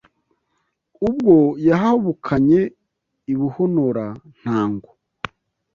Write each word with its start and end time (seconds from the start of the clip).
Ubwo 1.07 1.35
yahabukanye 1.67 2.61
i 3.31 3.33
Buhonora-ntango 3.39 4.89